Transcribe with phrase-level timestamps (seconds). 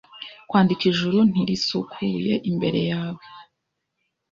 [0.49, 3.23] kwandika Ijuru ntirisukuye imbere yawe